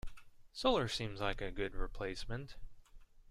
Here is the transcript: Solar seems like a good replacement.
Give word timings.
Solar 0.51 0.87
seems 0.87 1.21
like 1.21 1.41
a 1.41 1.51
good 1.51 1.75
replacement. 1.75 2.55